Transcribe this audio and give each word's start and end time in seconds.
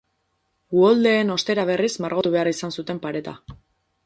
Uholdeen 0.79 1.29
ostera 1.35 1.67
berriz 1.73 1.91
margotu 2.07 2.33
behar 2.37 2.53
izan 2.57 2.77
zuten 2.79 3.05
pareta. 3.05 3.37